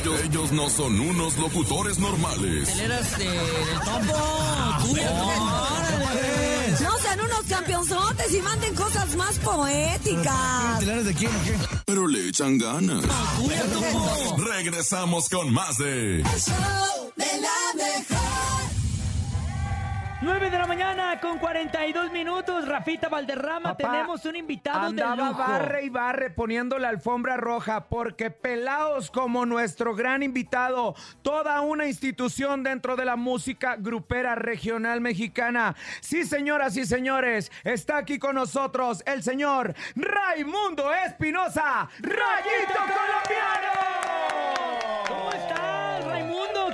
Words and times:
Ellos, 0.00 0.20
ellos 0.24 0.52
no 0.52 0.68
son 0.68 1.00
unos 1.00 1.36
locutores 1.38 1.98
normales. 1.98 2.68
Teleras 2.68 3.18
de, 3.18 3.24
del 3.24 3.80
topo. 3.84 4.14
Órale. 4.90 6.70
No 6.82 6.98
sean 6.98 7.20
unos 7.20 7.42
campeonzotes 7.48 8.34
y 8.34 8.42
manden 8.42 8.74
cosas 8.74 9.16
más 9.16 9.38
poéticas. 9.38 10.78
¿Telares 10.80 11.04
de 11.06 11.14
quién 11.14 11.34
o 11.34 11.44
qué? 11.44 11.56
Pero 11.86 12.06
le 12.06 12.28
echan 12.28 12.58
ganas. 12.58 13.04
Regresamos 14.38 15.28
con 15.28 15.52
más 15.52 15.78
de... 15.78 16.20
El 16.20 16.40
show 16.40 17.12
de. 17.16 17.35
9 20.22 20.50
de 20.50 20.58
la 20.58 20.66
mañana 20.66 21.20
con 21.20 21.38
42 21.38 22.10
minutos. 22.10 22.66
Rafita 22.66 23.08
Valderrama, 23.08 23.76
Papá, 23.76 23.92
tenemos 23.92 24.24
un 24.24 24.36
invitado 24.36 24.90
de 24.90 25.02
lujo. 25.02 25.34
barre 25.34 25.84
y 25.84 25.90
barre 25.90 26.30
poniendo 26.30 26.78
la 26.78 26.88
alfombra 26.88 27.36
roja 27.36 27.88
porque 27.88 28.30
pelados 28.30 29.10
como 29.10 29.44
nuestro 29.44 29.94
gran 29.94 30.22
invitado, 30.22 30.94
toda 31.20 31.60
una 31.60 31.86
institución 31.86 32.62
dentro 32.62 32.96
de 32.96 33.04
la 33.04 33.16
música 33.16 33.76
grupera 33.76 34.34
regional 34.34 35.02
mexicana. 35.02 35.76
Sí, 36.00 36.24
señoras 36.24 36.76
y 36.78 36.86
señores, 36.86 37.52
está 37.62 37.98
aquí 37.98 38.18
con 38.18 38.36
nosotros 38.36 39.02
el 39.06 39.22
señor 39.22 39.74
Raimundo 39.94 40.94
Espinosa, 40.94 41.88
Rayito 42.00 42.78
Colombiano. 42.78 44.05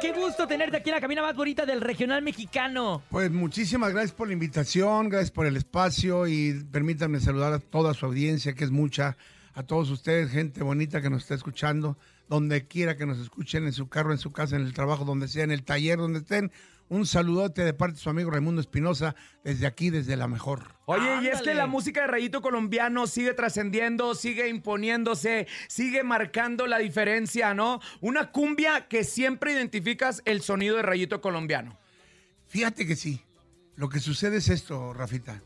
Qué 0.02 0.10
gusto 0.10 0.48
tenerte 0.48 0.78
aquí 0.78 0.90
en 0.90 0.96
la 0.96 1.00
cabina 1.00 1.22
más 1.22 1.36
bonita 1.36 1.64
del 1.64 1.80
regional 1.80 2.22
mexicano. 2.22 3.04
Pues 3.08 3.30
muchísimas 3.30 3.92
gracias 3.92 4.10
por 4.10 4.26
la 4.26 4.32
invitación, 4.32 5.08
gracias 5.08 5.30
por 5.30 5.46
el 5.46 5.56
espacio 5.56 6.26
y 6.26 6.54
permítanme 6.72 7.20
saludar 7.20 7.52
a 7.52 7.60
toda 7.60 7.94
su 7.94 8.06
audiencia, 8.06 8.52
que 8.54 8.64
es 8.64 8.72
mucha, 8.72 9.16
a 9.54 9.62
todos 9.62 9.90
ustedes, 9.90 10.32
gente 10.32 10.64
bonita 10.64 11.00
que 11.00 11.08
nos 11.08 11.22
está 11.22 11.36
escuchando, 11.36 11.96
donde 12.28 12.66
quiera 12.66 12.96
que 12.96 13.06
nos 13.06 13.20
escuchen, 13.20 13.64
en 13.64 13.72
su 13.72 13.88
carro, 13.88 14.10
en 14.10 14.18
su 14.18 14.32
casa, 14.32 14.56
en 14.56 14.62
el 14.62 14.74
trabajo, 14.74 15.04
donde 15.04 15.28
sea, 15.28 15.44
en 15.44 15.52
el 15.52 15.62
taller, 15.62 15.98
donde 15.98 16.18
estén. 16.18 16.50
Un 16.92 17.06
saludote 17.06 17.64
de 17.64 17.72
parte 17.72 17.94
de 17.94 18.00
su 18.02 18.10
amigo 18.10 18.30
Raimundo 18.30 18.60
Espinosa, 18.60 19.16
desde 19.42 19.66
aquí, 19.66 19.88
desde 19.88 20.14
la 20.14 20.28
mejor. 20.28 20.74
Oye, 20.84 21.22
y 21.22 21.28
es 21.28 21.40
que 21.40 21.54
la 21.54 21.66
música 21.66 22.02
de 22.02 22.06
Rayito 22.08 22.42
Colombiano 22.42 23.06
sigue 23.06 23.32
trascendiendo, 23.32 24.14
sigue 24.14 24.50
imponiéndose, 24.50 25.46
sigue 25.68 26.02
marcando 26.02 26.66
la 26.66 26.76
diferencia, 26.76 27.54
¿no? 27.54 27.80
Una 28.02 28.30
cumbia 28.30 28.88
que 28.88 29.04
siempre 29.04 29.54
identificas 29.54 30.20
el 30.26 30.42
sonido 30.42 30.76
de 30.76 30.82
Rayito 30.82 31.22
Colombiano. 31.22 31.78
Fíjate 32.48 32.86
que 32.86 32.94
sí. 32.94 33.22
Lo 33.76 33.88
que 33.88 33.98
sucede 33.98 34.36
es 34.36 34.50
esto, 34.50 34.92
Rafita. 34.92 35.40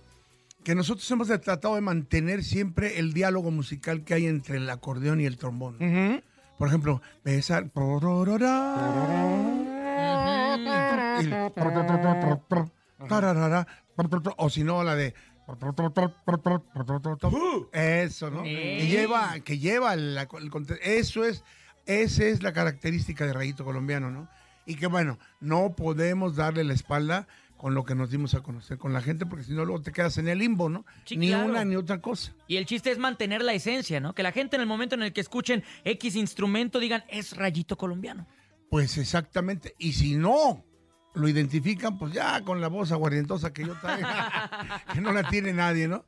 Que 0.65 0.75
nosotros 0.75 1.09
hemos 1.13 1.29
tratado 1.29 1.77
de 1.77 1.81
mantener 1.81 2.43
siempre 2.43 2.99
el 2.99 3.13
diálogo 3.13 3.53
musical 3.53 4.03
que 4.03 4.15
hay 4.15 4.27
entre 4.27 4.57
el 4.57 4.69
acordeón 4.69 5.21
y 5.21 5.27
el 5.27 5.39
trombón. 5.39 5.79
Por 6.59 6.67
ejemplo, 6.67 7.01
besar. 7.23 7.71
O 14.37 14.51
si 14.51 14.65
no, 14.65 14.83
la 14.85 14.95
de. 14.95 15.15
Eso, 17.73 18.31
¿no? 18.31 18.43
Que 18.43 18.87
lleva, 18.89 19.39
que 19.41 19.59
lleva 19.59 19.95
el, 19.95 20.19
el 20.19 20.79
Eso 20.83 21.25
es, 21.25 21.45
esa 21.87 22.25
es 22.25 22.43
la 22.43 22.53
característica 22.53 23.25
de 23.27 23.33
Rayito 23.33 23.65
Colombiano, 23.65 24.11
¿no? 24.11 24.29
Y 24.67 24.75
que 24.75 24.89
bueno, 24.89 25.19
no 25.41 25.77
podemos 25.77 26.35
darle 26.35 26.65
la 26.65 26.75
espalda 26.75 27.29
con 27.57 27.75
lo 27.75 27.85
que 27.85 27.95
nos 27.95 28.11
dimos 28.11 28.35
a 28.35 28.43
conocer 28.43 28.77
con 28.77 28.93
la 28.93 29.01
gente, 29.01 29.25
porque 29.25 29.45
si 29.45 29.53
no 29.53 29.65
luego 29.65 29.83
te 29.83 29.93
quedas 29.93 30.19
en 30.19 30.29
el 30.29 30.39
limbo, 30.39 30.69
¿no? 30.69 30.85
Sí, 31.05 31.17
ni 31.17 31.29
claro. 31.29 31.47
una 31.47 31.65
ni 31.65 31.77
otra 31.77 32.01
cosa. 32.01 32.35
Y 32.49 32.57
el 32.57 32.67
chiste 32.67 32.91
es 32.91 32.99
mantener 32.99 33.43
la 33.43 33.55
esencia, 33.55 34.01
¿no? 34.01 34.15
Que 34.15 34.23
la 34.23 34.33
gente 34.33 34.57
en 34.57 34.63
el 34.63 34.69
momento 34.69 34.95
en 34.95 35.03
el 35.03 35.13
que 35.13 35.21
escuchen 35.21 35.65
X 35.85 36.17
instrumento 36.17 36.81
digan, 36.81 37.05
es 37.09 37.37
rayito 37.37 37.79
colombiano. 37.79 38.27
Pues 38.69 38.99
exactamente. 38.99 39.75
Y 39.79 39.93
si 39.93 40.17
no 40.17 40.65
lo 41.17 41.29
identifican, 41.29 41.99
pues 41.99 42.13
ya 42.13 42.43
con 42.43 42.61
la 42.61 42.69
voz 42.69 42.93
aguardientosa 42.93 43.53
que 43.53 43.65
yo 43.65 43.75
traigo, 43.81 44.09
que 44.93 45.01
no 45.01 45.13
la 45.13 45.29
tiene 45.29 45.53
nadie, 45.53 45.89
¿no? 45.89 46.05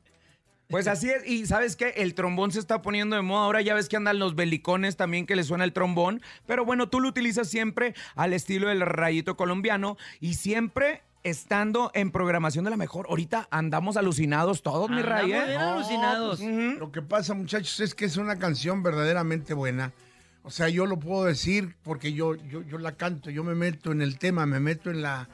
Pues 0.69 0.87
así 0.87 1.09
es, 1.09 1.27
y 1.27 1.47
sabes 1.47 1.75
que 1.75 1.89
el 1.97 2.13
trombón 2.13 2.51
se 2.51 2.59
está 2.59 2.83
poniendo 2.83 3.15
de 3.15 3.23
moda. 3.23 3.45
Ahora 3.45 3.61
ya 3.61 3.73
ves 3.73 3.89
que 3.89 3.97
andan 3.97 4.19
los 4.19 4.35
belicones 4.35 4.97
también 4.97 5.25
que 5.25 5.35
le 5.35 5.43
suena 5.43 5.63
el 5.63 5.73
trombón. 5.73 6.21
Pero 6.45 6.63
bueno, 6.63 6.89
tú 6.89 6.99
lo 6.99 7.09
utilizas 7.09 7.47
siempre 7.47 7.95
al 8.15 8.33
estilo 8.33 8.69
del 8.69 8.81
rayito 8.81 9.35
colombiano 9.35 9.97
y 10.19 10.35
siempre 10.35 11.01
estando 11.23 11.89
en 11.95 12.11
programación 12.11 12.65
de 12.65 12.69
la 12.69 12.77
mejor. 12.77 13.07
Ahorita 13.09 13.47
andamos 13.49 13.97
alucinados 13.97 14.61
todos, 14.61 14.91
mi 14.91 15.01
Ray, 15.01 15.33
Andamos 15.33 15.47
¿eh? 15.47 15.49
bien 15.49 15.61
alucinados. 15.61 16.39
Ujú. 16.39 16.79
Lo 16.79 16.91
que 16.91 17.01
pasa, 17.01 17.33
muchachos, 17.33 17.79
es 17.79 17.95
que 17.95 18.05
es 18.05 18.17
una 18.17 18.37
canción 18.37 18.83
verdaderamente 18.83 19.55
buena. 19.55 19.91
O 20.49 20.51
sea, 20.51 20.67
yo 20.67 20.87
lo 20.87 20.97
puedo 20.99 21.25
decir 21.25 21.75
porque 21.83 22.11
yo, 22.11 22.33
yo, 22.33 22.63
yo 22.63 22.79
la 22.79 22.93
canto, 22.97 23.29
yo 23.29 23.43
me 23.43 23.53
meto 23.53 23.91
en 23.91 24.01
el 24.01 24.17
tema, 24.17 24.47
me 24.47 24.59
meto 24.59 24.89
en 24.89 25.03
la... 25.03 25.29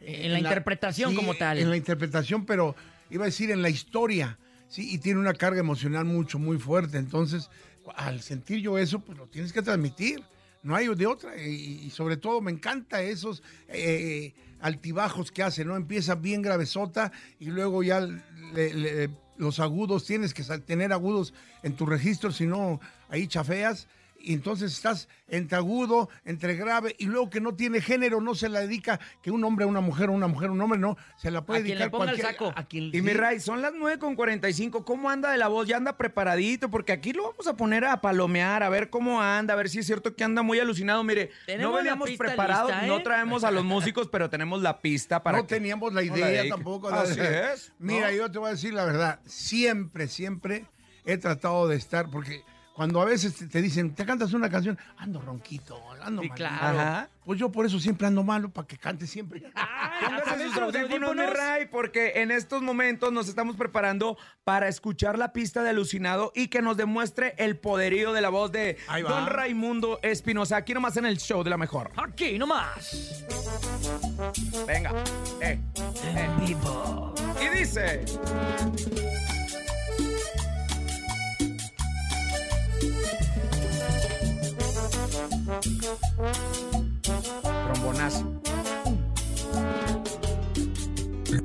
En 0.00 0.32
la 0.32 0.40
interpretación 0.40 1.14
como 1.14 1.34
tal. 1.36 1.58
En 1.58 1.70
la 1.70 1.76
interpretación, 1.76 2.44
pero 2.46 2.74
iba 3.08 3.22
a 3.22 3.26
decir 3.26 3.52
en 3.52 3.62
la 3.62 3.70
historia, 3.70 4.38
¿sí? 4.68 4.92
Y 4.92 4.98
tiene 4.98 5.20
una 5.20 5.34
carga 5.34 5.60
emocional 5.60 6.04
mucho, 6.04 6.40
muy 6.40 6.58
fuerte. 6.58 6.98
Entonces, 6.98 7.48
al 7.94 8.22
sentir 8.22 8.58
yo 8.60 8.76
eso, 8.76 8.98
pues 8.98 9.16
lo 9.16 9.28
tienes 9.28 9.52
que 9.52 9.62
transmitir. 9.62 10.20
No 10.64 10.74
hay 10.74 10.92
de 10.92 11.06
otra. 11.06 11.40
Y, 11.40 11.82
y 11.84 11.90
sobre 11.90 12.16
todo 12.16 12.40
me 12.40 12.50
encanta 12.50 13.00
esos 13.02 13.44
eh, 13.68 14.34
altibajos 14.60 15.30
que 15.30 15.44
hace, 15.44 15.64
¿no? 15.64 15.76
Empieza 15.76 16.16
bien 16.16 16.42
gravesota 16.42 17.12
y 17.38 17.46
luego 17.46 17.84
ya 17.84 18.00
le- 18.00 18.74
le- 18.74 19.10
los 19.36 19.60
agudos, 19.60 20.04
tienes 20.06 20.34
que 20.34 20.42
tener 20.42 20.92
agudos 20.92 21.32
en 21.62 21.76
tu 21.76 21.86
registro, 21.86 22.32
si 22.32 22.46
no, 22.46 22.80
ahí 23.08 23.28
chafeas. 23.28 23.86
Y 24.26 24.32
entonces 24.32 24.72
estás 24.72 25.08
entre 25.28 25.56
agudo, 25.56 26.08
entre 26.24 26.56
grave, 26.56 26.96
y 26.98 27.06
luego 27.06 27.30
que 27.30 27.40
no 27.40 27.54
tiene 27.54 27.80
género, 27.80 28.20
no 28.20 28.34
se 28.34 28.48
la 28.48 28.58
dedica 28.58 28.98
que 29.22 29.30
un 29.30 29.44
hombre 29.44 29.66
a 29.66 29.68
una 29.68 29.80
mujer, 29.80 30.08
o 30.08 30.12
una 30.14 30.26
mujer 30.26 30.48
a 30.48 30.52
un 30.52 30.60
hombre, 30.60 30.80
no, 30.80 30.96
se 31.16 31.30
la 31.30 31.46
puede 31.46 31.60
A 31.60 31.62
quien 31.62 31.78
dedicar 31.78 31.92
le 31.92 31.98
ponga 31.98 32.10
el 32.10 32.20
saco. 32.20 32.52
A 32.56 32.64
quien, 32.64 32.90
Y 32.92 33.02
mi. 33.02 33.12
Ray, 33.12 33.38
son 33.38 33.62
las 33.62 33.72
9 33.72 34.00
con 34.00 34.16
45. 34.16 34.84
¿Cómo 34.84 35.10
anda 35.10 35.30
de 35.30 35.38
la 35.38 35.46
voz? 35.46 35.68
Ya 35.68 35.76
anda 35.76 35.96
preparadito, 35.96 36.68
porque 36.72 36.90
aquí 36.90 37.12
lo 37.12 37.22
vamos 37.30 37.46
a 37.46 37.56
poner 37.56 37.84
a 37.84 38.00
palomear, 38.00 38.64
a 38.64 38.68
ver 38.68 38.90
cómo 38.90 39.22
anda, 39.22 39.54
a 39.54 39.56
ver 39.56 39.68
si 39.68 39.78
es 39.78 39.86
cierto 39.86 40.16
que 40.16 40.24
anda 40.24 40.42
muy 40.42 40.58
alucinado. 40.58 41.04
Mire, 41.04 41.30
Tenemos 41.46 41.70
no 41.70 41.76
veníamos 41.76 42.10
preparados, 42.10 42.72
lista, 42.72 42.84
¿eh? 42.84 42.88
no 42.88 43.02
traemos 43.04 43.44
a 43.44 43.52
los 43.52 43.62
músicos, 43.64 44.08
pero 44.08 44.28
tenemos 44.28 44.60
la 44.60 44.80
pista 44.80 45.22
para 45.22 45.38
no 45.38 45.46
que- 45.46 45.54
teníamos 45.54 45.92
la 45.94 46.02
no 46.02 46.16
la 46.16 46.30
idea 46.30 46.48
tampoco. 46.48 46.88
Así 46.88 47.20
es. 47.20 47.72
Mira, 47.78 48.10
¿no? 48.10 48.16
yo 48.16 48.28
te 48.28 48.40
voy 48.40 48.48
a 48.48 48.52
decir 48.54 48.74
la 48.74 48.84
verdad. 48.86 49.20
Siempre, 49.24 50.08
siempre 50.08 50.64
he 51.04 51.16
tratado 51.16 51.68
de 51.68 51.76
estar, 51.76 52.10
porque 52.10 52.42
cuando 52.76 53.00
a 53.00 53.06
veces 53.06 53.34
te, 53.48 53.62
dicen, 53.62 53.94
te 53.94 54.04
cantas 54.04 54.34
una 54.34 54.50
canción, 54.50 54.78
ando 54.98 55.18
ronquito, 55.22 55.80
ando 56.02 56.20
Sí, 56.20 56.28
malito". 56.28 56.34
claro. 56.34 56.78
Ajá. 56.78 57.08
Pues 57.24 57.40
yo 57.40 57.50
por 57.50 57.64
eso 57.64 57.80
siempre 57.80 58.06
ando 58.06 58.22
malo, 58.22 58.50
para 58.50 58.68
que 58.68 58.76
cante 58.76 59.06
siempre. 59.06 59.40
Póngase 60.04 60.44
sus 60.44 60.54
los 60.56 60.62
audífonos, 60.64 61.14
mi 61.16 61.22
audífonos. 61.22 61.36
Ray, 61.38 61.66
porque 61.70 62.12
en 62.16 62.30
estos 62.30 62.60
momentos 62.60 63.10
nos 63.14 63.28
estamos 63.28 63.56
preparando 63.56 64.18
para 64.44 64.68
escuchar 64.68 65.16
la 65.16 65.32
pista 65.32 65.62
de 65.62 65.70
Alucinado 65.70 66.32
y 66.34 66.48
que 66.48 66.60
nos 66.60 66.76
demuestre 66.76 67.34
el 67.38 67.56
poderío 67.58 68.12
de 68.12 68.20
la 68.20 68.28
voz 68.28 68.52
de. 68.52 68.76
Don 69.08 69.26
Raimundo 69.26 69.98
Espinosa. 70.02 70.58
Aquí 70.58 70.74
nomás 70.74 70.98
en 70.98 71.06
el 71.06 71.16
show 71.16 71.42
de 71.42 71.48
la 71.48 71.56
mejor. 71.56 71.90
Aquí 71.96 72.38
nomás. 72.38 73.24
Venga. 74.66 74.92
Eh, 75.40 75.58
eh. 76.04 76.28
Vivo. 76.40 77.14
Y 77.40 77.58
dice. 77.58 78.04
Trombonazo. 87.42 88.24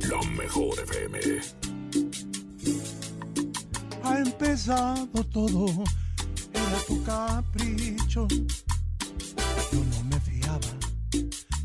La 0.09 0.21
mejor 0.31 0.79
FM. 0.79 1.19
Ha 4.03 4.19
empezado 4.19 5.23
todo, 5.25 5.65
era 6.53 6.79
tu 6.87 7.03
capricho. 7.03 8.27
Yo 8.29 9.79
no 9.91 10.03
me 10.09 10.19
fiaba, 10.21 10.59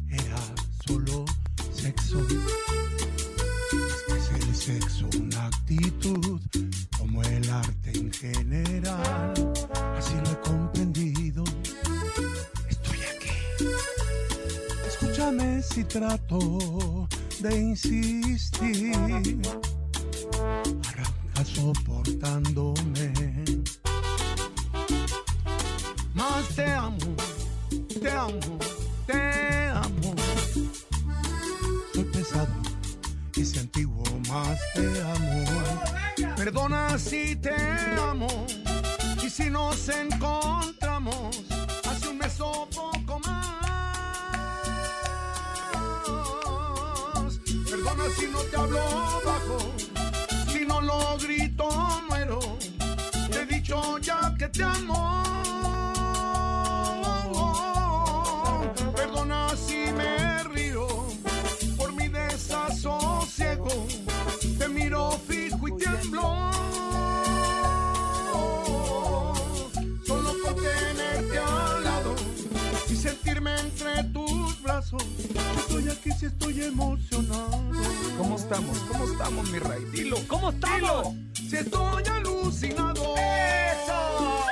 era 0.09 0.41
solo 0.87 1.25
sexo. 1.73 2.21
Es 2.21 4.03
que 4.03 4.17
es 4.17 4.31
el 4.31 4.55
sexo 4.55 5.09
una 5.21 5.47
actitud, 5.47 6.41
como 6.99 7.23
el 7.23 7.51
arte 7.51 7.99
en 7.99 8.13
general. 8.13 9.46
Si 15.77 15.85
trato 15.85 17.07
de 17.41 17.55
insistir 17.55 18.97
arranca 20.89 21.45
soportándome. 21.45 23.13
Más 26.15 26.49
te 26.55 26.65
amo, 26.65 27.15
te 28.01 28.11
amo, 28.11 28.59
te 29.07 29.69
amo. 29.69 30.15
Soy 31.93 32.05
pesado 32.05 32.57
y 33.35 33.45
si 33.45 33.59
antiguo 33.59 34.03
más 34.31 34.59
te 34.73 34.87
amo. 35.03 35.45
Perdona 36.37 36.99
si 36.99 37.37
te 37.37 37.55
amo 38.01 38.47
y 39.23 39.29
si 39.29 39.51
nos 39.51 39.91
encontramos 39.91 41.56
te 48.51 48.57
hablo 48.57 48.81
bajo, 49.25 49.59
si 50.53 50.65
no 50.65 50.81
lo 50.81 51.17
grito, 51.19 51.69
muero. 52.09 52.41
Te 53.31 53.43
he 53.43 53.47
dicho 53.47 53.99
ya 53.99 54.35
que 54.39 54.49
te 54.49 54.63
amo. 54.63 55.06
Estamos? 78.57 78.79
¿Cómo 78.89 79.05
estamos, 79.05 79.51
mi 79.51 79.59
rey? 79.59 79.85
Dilo. 79.93 80.17
¿Cómo 80.27 80.51
estamos? 80.51 81.15
Si 81.35 81.57
estoy 81.57 82.03
alucinado. 82.11 83.15
¡Eso! 83.17 84.45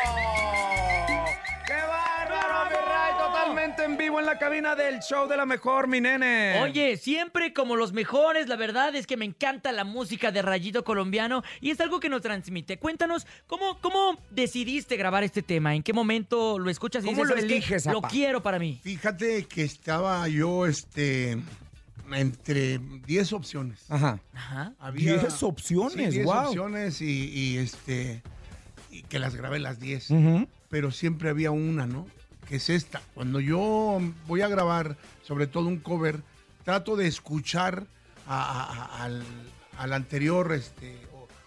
¡Qué 1.66 1.72
bárbaro, 1.72 2.68
mi 2.70 2.76
rey! 2.76 3.14
Totalmente 3.18 3.84
en 3.84 3.96
vivo 3.96 4.20
en 4.20 4.26
la 4.26 4.38
cabina 4.38 4.74
del 4.76 5.00
show 5.00 5.26
de 5.26 5.36
la 5.38 5.46
mejor, 5.46 5.88
mi 5.88 6.00
nene. 6.02 6.60
Oye, 6.62 6.96
siempre 6.98 7.54
como 7.54 7.76
los 7.76 7.92
mejores, 7.94 8.46
la 8.48 8.56
verdad 8.56 8.94
es 8.94 9.06
que 9.06 9.16
me 9.16 9.24
encanta 9.24 9.72
la 9.72 9.84
música 9.84 10.30
de 10.30 10.42
Rayito 10.42 10.84
Colombiano 10.84 11.42
y 11.62 11.70
es 11.70 11.80
algo 11.80 11.98
que 11.98 12.10
nos 12.10 12.20
transmite. 12.20 12.78
Cuéntanos, 12.78 13.26
¿cómo, 13.46 13.78
cómo 13.80 14.18
decidiste 14.30 14.96
grabar 14.96 15.24
este 15.24 15.42
tema? 15.42 15.74
¿En 15.74 15.82
qué 15.82 15.92
momento 15.94 16.58
lo 16.58 16.68
escuchas 16.70 17.04
y 17.04 17.06
¿Cómo 17.06 17.22
dices, 17.22 17.30
lo 17.30 17.34
"¿Sabes 17.36 17.44
qué? 17.48 17.56
eliges, 17.56 17.86
Lo 17.86 17.98
apa?" 18.00 18.08
quiero 18.08 18.42
para 18.42 18.58
mí. 18.58 18.80
Fíjate 18.82 19.44
que 19.46 19.62
estaba 19.64 20.28
yo 20.28 20.66
este 20.66 21.38
entre 22.12 22.78
10 23.06 23.32
opciones. 23.32 23.80
Ajá. 23.88 24.20
Ajá. 24.34 24.72
Había 24.78 25.18
10 25.18 25.42
opciones, 25.42 25.92
sí, 26.10 26.18
10 26.18 26.24
guau. 26.26 26.48
opciones 26.48 27.00
y, 27.00 27.30
y, 27.30 27.56
este 27.58 28.22
y 28.90 29.02
que 29.02 29.18
las 29.18 29.34
grabé 29.34 29.58
las 29.58 29.80
10. 29.80 30.10
Ujú. 30.10 30.48
Pero 30.68 30.90
siempre 30.90 31.28
había 31.30 31.50
una, 31.50 31.86
¿no? 31.86 32.06
Que 32.48 32.56
es 32.56 32.68
esta. 32.70 33.00
Cuando 33.14 33.40
yo 33.40 34.00
voy 34.26 34.42
a 34.42 34.48
grabar, 34.48 34.96
sobre 35.22 35.46
todo 35.46 35.68
un 35.68 35.78
cover, 35.78 36.20
trato 36.64 36.96
de 36.96 37.06
escuchar 37.06 37.86
a- 38.26 38.40
a- 38.42 38.72
a- 39.00 39.04
al, 39.04 39.22
al 39.78 39.92
anterior, 39.92 40.52
este, 40.52 40.96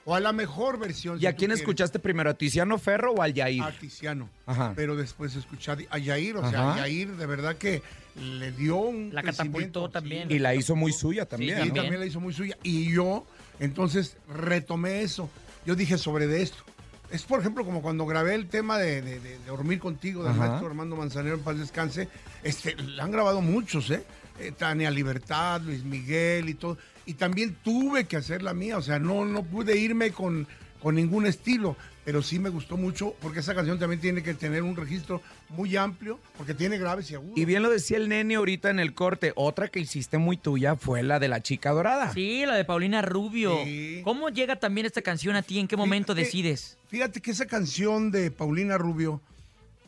o, 0.10 0.16
a 0.16 0.20
la 0.20 0.32
mejor 0.32 0.80
versión. 0.80 1.18
¿Y 1.18 1.22
si 1.22 1.26
a 1.28 1.32
quién 1.32 1.50
quieres. 1.50 1.60
escuchaste 1.60 2.00
primero? 2.00 2.30
¿A 2.30 2.34
Tiziano 2.34 2.78
Ferro 2.78 3.12
o 3.14 3.22
al 3.22 3.34
Yair? 3.34 3.62
A 3.62 3.72
Tiziano. 3.72 4.30
Ajá. 4.46 4.74
Pero 4.76 4.96
después 4.96 5.36
escuchar 5.36 5.80
a 5.90 5.98
Yair, 5.98 6.38
o 6.38 6.50
sea, 6.50 6.72
Ajá. 6.72 6.80
Yair 6.80 7.16
de 7.18 7.26
verdad 7.26 7.56
que 7.58 7.82
le 8.16 8.52
dio 8.54 8.78
un 8.78 9.10
La 9.14 9.22
catapultó 9.22 9.90
también. 9.90 10.32
Y 10.32 10.40
la 10.40 10.56
hizo 10.56 10.76
muy 10.76 10.92
suya 10.94 11.26
también, 11.26 11.56
Sí, 11.56 11.56
y 11.56 11.60
¿no? 11.60 11.66
también. 11.68 11.84
también 11.86 12.00
la 12.00 12.06
hizo 12.08 12.20
muy 12.20 12.34
suya. 12.34 12.58
Y 12.64 12.92
yo, 12.92 13.26
entonces, 13.60 14.18
retomé 14.34 15.02
eso. 15.02 15.30
Yo 15.66 15.76
dije 15.76 15.98
sobre 15.98 16.26
de 16.28 16.42
esto. 16.42 16.64
Es, 17.12 17.24
por 17.24 17.40
ejemplo, 17.40 17.64
como 17.64 17.82
cuando 17.82 18.06
grabé 18.06 18.36
el 18.36 18.48
tema 18.48 18.78
de, 18.78 19.02
de- 19.02 19.20
de- 19.20 19.38
de 19.40 19.46
Dormir 19.46 19.80
Contigo 19.80 20.24
del 20.24 20.32
Ajá. 20.34 20.40
maestro 20.48 20.68
Armando 20.68 20.96
Manzanero 20.96 21.36
en 21.36 21.42
paz 21.42 21.58
descanse. 21.58 22.10
Este, 22.44 22.76
la 22.76 23.04
han 23.04 23.12
grabado 23.12 23.42
muchos, 23.42 23.90
¿eh? 23.92 24.04
Eh, 24.40 24.52
Tania 24.58 24.92
Libertad, 24.92 25.62
Luis 25.62 25.84
Miguel 25.84 26.50
y 26.50 26.54
todo. 26.54 26.78
Y 27.08 27.16
también 27.16 27.56
tuve 27.64 28.06
que 28.06 28.18
hacer 28.18 28.44
la 28.44 28.54
mía. 28.54 28.78
O 28.78 28.82
sea, 28.84 29.00
no, 29.00 29.26
no 29.26 29.42
pude 29.44 29.76
irme 29.78 30.12
con, 30.12 30.48
con 30.82 30.94
ningún 30.96 31.26
estilo. 31.26 31.76
Pero 32.06 32.22
sí 32.22 32.40
me 32.40 32.50
gustó 32.50 32.78
mucho 32.78 33.16
porque 33.22 33.40
esa 33.42 33.54
canción 33.54 33.80
también 33.80 34.00
tiene 34.00 34.24
que 34.24 34.34
tener 34.34 34.62
un 34.64 34.78
registro 34.78 35.22
muy 35.50 35.76
amplio 35.76 36.20
porque 36.38 36.54
tiene 36.54 36.78
graves 36.78 37.12
y 37.12 37.16
agudos. 37.16 37.38
Y 37.38 37.44
bien 37.44 37.62
lo 37.64 37.70
decía 37.70 37.98
el 37.98 38.08
nene 38.08 38.36
ahorita 38.36 38.70
en 38.70 38.80
el 38.80 38.94
corte. 38.94 39.34
Otra 39.36 39.68
que 39.68 39.82
hiciste 39.82 40.18
muy 40.18 40.38
tuya 40.38 40.78
fue 40.78 41.04
la 41.04 41.20
de 41.20 41.28
la 41.28 41.42
chica 41.42 41.72
dorada. 41.72 42.14
Sí, 42.14 42.46
la 42.46 42.56
de 42.56 42.64
Paulina 42.64 43.02
Rubio. 43.02 43.58
Sí. 43.66 44.00
¿Cómo 44.06 44.30
llega 44.30 44.56
también 44.58 44.86
esta 44.86 45.02
canción 45.02 45.36
a 45.36 45.42
ti? 45.42 45.60
¿En 45.60 45.68
qué 45.68 45.76
momento 45.76 46.14
Fíjate- 46.14 46.26
decides? 46.26 46.78
Fíjate 46.88 47.20
que 47.20 47.32
esa 47.32 47.46
canción 47.46 48.10
de 48.12 48.32
Paulina 48.32 48.78
Rubio 48.78 49.22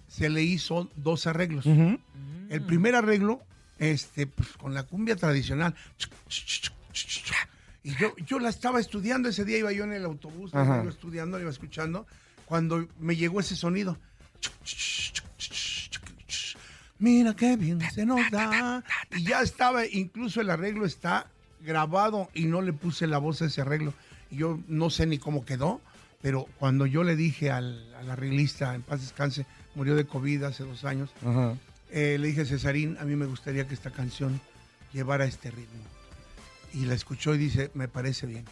se 0.10 0.28
le 0.30 0.42
hizo 0.44 0.90
dos 0.98 1.26
arreglos. 1.26 1.66
El 1.66 2.62
primer 2.66 2.96
arreglo, 2.96 3.40
este, 3.78 4.28
pues, 4.28 4.50
con 4.58 4.74
la 4.74 4.84
cumbia 4.84 5.16
tradicional. 5.16 5.74
Y 7.84 7.96
yo, 7.96 8.14
yo 8.26 8.40
la 8.40 8.50
estaba 8.50 8.80
estudiando 8.80 9.30
ese 9.30 9.46
día, 9.46 9.58
iba 9.60 9.72
yo 9.72 9.84
en 9.86 9.94
el 9.94 10.06
autobús, 10.06 10.54
la 10.54 10.64
iba 10.82 10.90
estudiando, 10.90 11.38
la 11.38 11.44
iba 11.44 11.52
escuchando, 11.52 12.06
cuando 12.46 12.88
me 13.00 13.16
llegó 13.16 13.40
ese 13.40 13.56
sonido. 13.56 13.98
Mira 17.00 17.34
qué 17.34 17.56
bien 17.56 17.80
se 17.92 18.06
nos 18.06 18.30
da. 18.30 18.84
Y 19.16 19.24
ya 19.24 19.42
estaba, 19.42 19.86
incluso 19.86 20.42
el 20.42 20.50
arreglo 20.50 20.86
está 20.86 21.28
grabado 21.62 22.30
y 22.34 22.46
no 22.46 22.62
le 22.62 22.74
puse 22.74 23.08
la 23.08 23.18
voz 23.18 23.42
a 23.42 23.46
ese 23.46 23.62
arreglo. 23.62 23.94
Y 24.30 24.38
yo 24.38 24.60
no 24.68 24.90
sé 24.90 25.06
ni 25.06 25.18
cómo 25.18 25.46
quedó, 25.46 25.80
pero 26.22 26.48
cuando 26.60 26.86
yo 26.86 27.04
le 27.04 27.16
dije 27.16 27.52
al, 27.52 27.96
al 27.96 28.12
arreglista, 28.12 28.76
en 28.76 28.82
paz 28.82 29.02
descanse, 29.02 29.46
murió 29.76 29.96
de 29.96 30.06
COVID 30.06 30.44
hace 30.44 30.64
dos 30.66 30.84
años, 30.84 31.10
eh, 31.92 32.18
le 32.20 32.28
dije, 32.28 32.46
Cesarín, 32.46 32.98
a 33.00 33.06
mí 33.06 33.16
me 33.16 33.26
gustaría 33.26 33.66
que 33.68 33.74
esta 33.74 33.92
canción 33.92 34.42
llevara 34.92 35.26
este 35.26 35.50
ritmo. 35.52 35.82
Y 36.74 36.86
la 36.86 36.94
escuchó 36.94 37.36
y 37.36 37.38
dice, 37.38 37.72
me 37.74 37.88
parece 37.88 38.28
bien. 38.28 38.46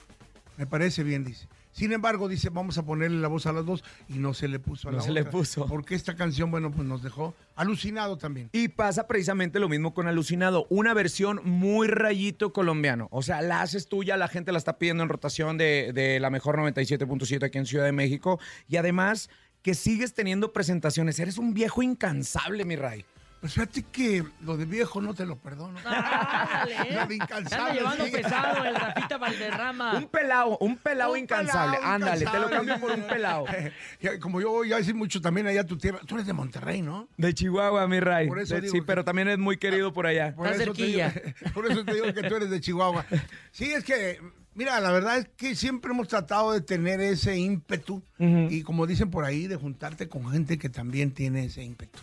Me 0.58 0.66
parece 0.66 1.04
bien, 1.04 1.24
dice. 1.24 1.48
Sin 1.72 1.92
embargo, 1.92 2.28
dice, 2.28 2.50
vamos 2.50 2.80
a 2.80 2.84
ponerle 2.84 3.20
la 3.20 3.28
voz 3.28 3.46
a 3.46 3.54
las 3.54 3.64
dos 3.64 3.84
y 4.10 4.18
no 4.18 4.34
se 4.34 4.48
le 4.48 4.58
puso 4.58 4.90
a 4.90 4.92
No 4.92 4.98
la 4.98 5.04
se 5.04 5.12
le 5.12 5.24
puso. 5.24 5.68
Porque 5.68 5.94
esta 5.94 6.16
canción, 6.16 6.50
bueno, 6.50 6.72
pues 6.72 6.88
nos 6.88 7.04
dejó 7.04 7.36
alucinado 7.56 8.18
también. 8.18 8.50
Y 8.52 8.70
pasa 8.70 9.06
precisamente 9.06 9.60
lo 9.60 9.70
mismo 9.70 9.94
con 9.94 10.08
Alucinado, 10.08 10.66
una 10.70 10.96
versión 10.96 11.40
muy 11.44 11.88
rayito 11.88 12.52
colombiano. 12.52 13.08
O 13.12 13.22
sea, 13.22 13.44
la 13.44 13.62
haces 13.62 13.88
tuya, 13.88 14.18
la 14.18 14.28
gente 14.28 14.52
la 14.52 14.58
está 14.58 14.80
pidiendo 14.80 15.04
en 15.04 15.10
rotación 15.10 15.60
de, 15.60 15.92
de 15.94 16.20
la 16.20 16.32
mejor 16.32 16.58
97.7 16.58 17.44
aquí 17.44 17.60
en 17.60 17.68
Ciudad 17.68 17.86
de 17.86 17.92
México. 17.92 18.40
Y 18.68 18.78
además 18.78 19.30
que 19.62 19.76
sigues 19.76 20.14
teniendo 20.14 20.54
presentaciones. 20.54 21.20
Eres 21.20 21.38
un 21.38 21.54
viejo 21.54 21.84
incansable, 21.84 22.66
mi 22.66 22.76
Ray. 22.76 23.06
Pues 23.48 23.54
fíjate 23.54 23.84
que 23.84 24.26
lo 24.42 24.58
de 24.58 24.66
viejo 24.66 25.00
no 25.00 25.14
te 25.14 25.26
lo 25.26 25.38
perdono. 25.38 25.80
Ándale, 25.86 26.74
¿eh? 26.74 26.94
Lo 26.96 27.00
de 27.00 27.08
Te 27.08 27.14
incansable, 27.16 27.56
anda 27.70 27.74
llevando 27.74 28.06
sí. 28.06 28.12
pesado 28.12 28.66
el 28.66 28.76
Rafita 28.76 29.18
Valderrama. 29.18 29.94
Un 30.00 30.08
pelado, 30.10 30.58
un 30.58 30.76
pelado 30.78 31.12
Un 31.14 31.20
incansable. 31.20 31.78
pelao 31.78 31.94
Ándale, 31.94 32.26
te 32.26 32.40
lo 32.40 32.50
cambio 32.50 32.78
por 32.82 32.92
un 32.92 33.04
pelado. 33.08 33.46
Como 34.20 34.42
yo 34.42 34.50
voy 34.52 34.74
a 34.74 34.78
decir 34.78 34.96
mucho 34.96 35.22
también 35.22 35.48
allá 35.48 35.62
a 35.62 35.66
tu 35.66 35.78
tierra. 35.78 36.00
Tú 36.06 36.16
eres 36.16 36.28
de 36.28 36.34
Monterrey, 36.34 36.82
¿no? 36.82 37.08
De 37.16 37.34
Chihuahua, 37.34 37.88
mi 37.88 38.02
Ray. 38.02 38.28
Por 38.28 38.40
eso 38.40 38.56
De- 38.56 38.62
digo 38.62 38.74
sí, 38.74 38.80
que- 38.82 38.86
pero 38.86 39.06
también 39.06 39.30
es 39.30 39.38
muy 39.38 39.56
querido 39.56 39.94
por 39.94 40.08
allá. 40.08 40.36
Por 40.36 40.48
Está 40.48 40.64
eso, 40.64 40.74
digo, 40.74 41.10
cerquilla. 41.10 41.14
por 41.54 41.72
eso 41.72 41.86
te 41.86 41.94
digo 41.94 42.14
que 42.14 42.24
tú 42.24 42.36
eres 42.36 42.50
de 42.50 42.60
Chihuahua. 42.60 43.06
Sí, 43.52 43.72
es 43.72 43.86
que, 43.86 44.20
mira, 44.56 44.78
la 44.82 44.92
verdad 44.92 45.20
es 45.20 45.30
que 45.38 45.56
siempre 45.56 45.92
hemos 45.92 46.10
tratado 46.10 46.52
de 46.52 46.60
tener 46.60 47.00
ese 47.00 47.38
ímpetu 47.38 48.04
y 48.20 48.62
como 48.64 48.86
dicen 48.88 49.10
por 49.10 49.24
ahí, 49.24 49.48
de 49.48 49.56
juntarte 49.56 50.10
con 50.10 50.30
gente 50.32 50.58
que 50.58 50.68
también 50.68 51.14
tiene 51.14 51.46
ese 51.46 51.64
ímpetu. 51.64 52.00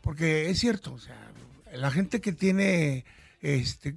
Porque 0.00 0.48
es 0.50 0.58
cierto, 0.58 0.92
o 0.94 0.98
sea, 0.98 1.16
la 1.74 1.90
gente 1.90 2.20
que 2.20 2.32
tiene 2.32 3.04
este 3.42 3.94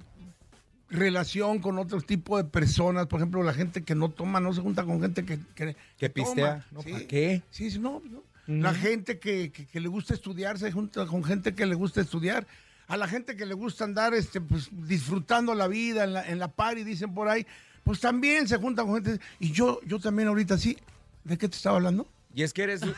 relación 0.90 1.58
con 1.58 1.78
otro 1.78 2.00
tipo 2.02 2.36
de 2.36 2.44
personas, 2.44 3.06
por 3.06 3.18
ejemplo, 3.20 3.42
la 3.42 3.54
gente 3.54 3.82
que 3.82 3.94
no 3.94 4.10
toma, 4.10 4.38
no 4.40 4.52
se 4.52 4.60
junta 4.60 4.84
con 4.84 5.00
gente 5.00 5.24
que, 5.24 5.38
que, 5.54 5.76
Que 5.98 6.10
pistea. 6.10 6.60
toma. 6.60 6.66
No, 6.72 6.82
Sí. 6.82 6.92
¿para 6.92 7.06
qué? 7.06 7.42
Sí, 7.50 7.70
sí, 7.70 7.78
no, 7.78 8.02
no. 8.08 8.22
La 8.46 8.74
gente 8.74 9.18
que, 9.18 9.50
que- 9.50 9.66
que 9.66 9.80
le 9.80 9.88
gusta 9.88 10.12
estudiar 10.14 10.58
se 10.58 10.70
junta 10.70 11.06
con 11.06 11.24
gente 11.24 11.54
que 11.54 11.64
le 11.66 11.74
gusta 11.74 12.00
estudiar. 12.02 12.46
A 12.86 12.98
la 12.98 13.08
gente 13.08 13.34
que 13.36 13.46
le 13.46 13.54
gusta 13.54 13.84
andar 13.84 14.12
este, 14.12 14.42
pues, 14.42 14.68
disfrutando 14.86 15.54
la 15.54 15.66
vida 15.66 16.04
en 16.04 16.12
la, 16.12 16.28
en 16.28 16.38
la 16.38 16.48
party, 16.48 16.84
dicen 16.84 17.14
por 17.14 17.28
ahí, 17.28 17.46
pues 17.82 17.98
también 18.00 18.46
se 18.46 18.58
junta 18.58 18.84
con 18.84 19.02
gente. 19.02 19.18
Y 19.40 19.50
yo, 19.52 19.80
yo 19.86 19.98
también 19.98 20.28
ahorita 20.28 20.58
sí. 20.58 20.76
¿De 21.24 21.38
qué 21.38 21.48
te 21.48 21.56
estaba 21.56 21.76
hablando? 21.76 22.06
Y 22.34 22.42
es 22.42 22.52
que 22.52 22.64
eres, 22.64 22.82
eh, 22.82 22.94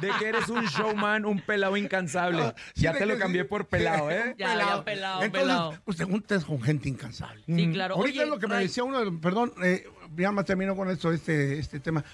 de 0.00 0.10
que 0.18 0.28
eres 0.28 0.48
un 0.48 0.64
showman, 0.66 1.24
un 1.24 1.40
pelado 1.40 1.76
incansable. 1.76 2.54
Sí, 2.74 2.82
ya 2.82 2.92
te 2.92 3.06
lo 3.06 3.18
cambié 3.18 3.42
sí. 3.42 3.48
por 3.48 3.66
pelado, 3.66 4.10
¿eh? 4.10 4.34
Ya, 4.38 4.56
ya, 4.56 4.84
pelado, 4.84 5.22
Entonces, 5.22 5.30
pelado. 5.48 5.78
pues 5.84 5.96
te 5.96 6.04
juntas 6.04 6.44
con 6.44 6.60
gente 6.60 6.88
incansable. 6.88 7.42
Sí, 7.46 7.70
claro. 7.72 7.94
Ahorita 7.94 8.18
Oye, 8.18 8.24
es 8.24 8.28
lo 8.28 8.38
que 8.38 8.46
me 8.46 8.56
decía 8.56 8.84
uno, 8.84 8.98
de 8.98 9.06
los- 9.06 9.20
perdón, 9.20 9.52
eh, 9.62 9.86
ya 10.16 10.32
más 10.32 10.44
termino 10.44 10.76
con 10.76 10.90
esto, 10.90 11.12
este, 11.12 11.58
este 11.58 11.80
tema. 11.80 12.04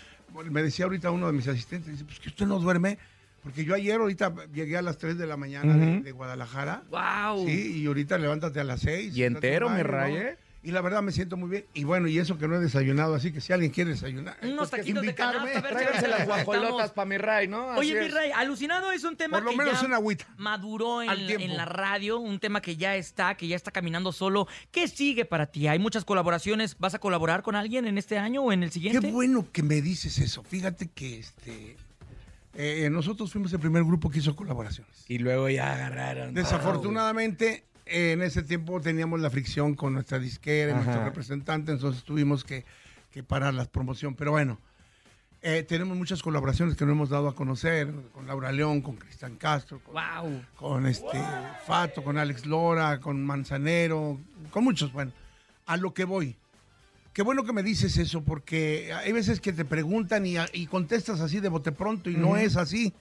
Me 0.48 0.62
decía 0.62 0.84
ahorita 0.84 1.10
uno 1.10 1.26
de 1.26 1.32
mis 1.32 1.48
asistentes, 1.48 1.90
dice, 1.90 2.04
pues 2.04 2.20
que 2.20 2.28
usted 2.28 2.46
no 2.46 2.60
duerme, 2.60 2.98
porque 3.42 3.64
yo 3.64 3.74
ayer 3.74 4.00
ahorita 4.00 4.32
llegué 4.52 4.76
a 4.76 4.82
las 4.82 4.98
3 4.98 5.18
de 5.18 5.26
la 5.26 5.36
mañana 5.36 5.74
de, 5.74 6.12
Guadalajara. 6.12 6.84
Wow. 6.90 7.46
Sí, 7.46 7.82
y 7.82 7.86
ahorita 7.86 8.16
levántate 8.18 8.60
a 8.60 8.64
las 8.64 8.80
6. 8.80 9.16
Y 9.16 9.24
entero, 9.24 9.70
mi 9.70 9.82
Ray, 9.82 10.16
¿eh? 10.16 10.38
Y 10.62 10.72
la 10.72 10.82
verdad 10.82 11.00
me 11.00 11.10
siento 11.10 11.38
muy 11.38 11.48
bien. 11.48 11.64
Y 11.72 11.84
bueno, 11.84 12.06
y 12.06 12.18
eso 12.18 12.36
que 12.36 12.46
no 12.46 12.56
he 12.56 12.58
desayunado, 12.58 13.14
así 13.14 13.32
que 13.32 13.40
si 13.40 13.50
alguien 13.50 13.72
quiere 13.72 13.92
desayunar, 13.92 14.36
Unos 14.42 14.68
pues, 14.68 14.82
taquitos 14.82 15.02
de 15.02 15.14
canasta, 15.14 15.62
Tráiganse 15.62 16.06
las 16.06 16.26
guajolotas 16.26 16.68
Estamos- 16.68 16.90
para 16.90 17.06
mi 17.06 17.16
Ray, 17.16 17.48
¿no? 17.48 17.70
Así 17.70 17.80
Oye, 17.80 17.94
mi 17.98 18.06
es. 18.06 18.12
Ray, 18.14 18.30
Alucinado 18.32 18.92
es 18.92 19.02
un 19.04 19.16
tema 19.16 19.38
Por 19.38 19.44
lo 19.44 19.50
que 19.52 19.56
menos 19.56 19.80
ya 19.80 19.86
una 19.86 19.96
agüita. 19.96 20.26
maduró 20.36 21.02
en 21.02 21.56
la 21.56 21.64
radio, 21.64 22.18
un 22.18 22.38
tema 22.38 22.60
que 22.60 22.76
ya 22.76 22.94
está, 22.96 23.36
que 23.36 23.48
ya 23.48 23.56
está 23.56 23.70
caminando 23.70 24.12
solo. 24.12 24.48
¿Qué 24.70 24.86
sigue 24.86 25.24
para 25.24 25.46
ti? 25.46 25.66
Hay 25.66 25.78
muchas 25.78 26.04
colaboraciones. 26.04 26.76
¿Vas 26.78 26.92
a 26.94 26.98
colaborar 26.98 27.42
con 27.42 27.56
alguien 27.56 27.86
en 27.86 27.96
este 27.96 28.18
año 28.18 28.42
o 28.42 28.52
en 28.52 28.62
el 28.62 28.70
siguiente? 28.70 29.00
Qué 29.00 29.10
bueno 29.12 29.46
que 29.50 29.62
me 29.62 29.80
dices 29.80 30.18
eso. 30.18 30.42
Fíjate 30.42 30.90
que 30.90 31.20
este 31.20 31.78
eh, 32.52 32.88
nosotros 32.90 33.32
fuimos 33.32 33.50
el 33.52 33.60
primer 33.60 33.84
grupo 33.84 34.10
que 34.10 34.18
hizo 34.18 34.36
colaboraciones. 34.36 35.04
Y 35.08 35.18
luego 35.18 35.48
ya 35.48 35.72
agarraron. 35.72 36.34
Desafortunadamente, 36.34 37.64
en 37.90 38.22
ese 38.22 38.42
tiempo 38.42 38.80
teníamos 38.80 39.20
la 39.20 39.30
fricción 39.30 39.74
con 39.74 39.92
nuestra 39.94 40.18
disquera, 40.18 40.70
y 40.70 40.74
Ajá. 40.74 40.84
nuestro 40.84 41.04
representante, 41.04 41.72
entonces 41.72 42.04
tuvimos 42.04 42.44
que, 42.44 42.64
que 43.10 43.22
parar 43.22 43.52
la 43.54 43.64
promoción. 43.64 44.14
Pero 44.14 44.30
bueno, 44.30 44.58
eh, 45.42 45.64
tenemos 45.66 45.96
muchas 45.96 46.22
colaboraciones 46.22 46.76
que 46.76 46.84
no 46.86 46.92
hemos 46.92 47.08
dado 47.08 47.28
a 47.28 47.34
conocer, 47.34 47.92
con 48.12 48.26
Laura 48.26 48.52
León, 48.52 48.80
con 48.80 48.96
Cristian 48.96 49.36
Castro, 49.36 49.80
con, 49.80 49.94
Wow. 49.94 50.42
con 50.56 50.86
este 50.86 51.18
Fato, 51.66 52.04
con 52.04 52.18
Alex 52.18 52.46
Lora, 52.46 53.00
con 53.00 53.24
Manzanero, 53.24 54.18
con 54.50 54.64
muchos. 54.64 54.92
Bueno, 54.92 55.12
a 55.66 55.76
lo 55.76 55.92
que 55.94 56.04
voy. 56.04 56.36
Qué 57.12 57.22
bueno 57.22 57.42
que 57.44 57.52
me 57.52 57.62
dices 57.64 57.96
eso, 57.96 58.22
porque 58.22 58.92
hay 58.92 59.10
veces 59.12 59.40
que 59.40 59.52
te 59.52 59.64
preguntan 59.64 60.24
y, 60.26 60.36
y 60.52 60.66
contestas 60.66 61.20
así 61.20 61.40
de 61.40 61.48
bote 61.48 61.72
pronto 61.72 62.08
y 62.08 62.14
no 62.14 62.36
es 62.36 62.56
así. 62.56 62.94